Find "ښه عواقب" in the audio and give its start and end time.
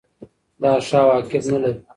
0.87-1.43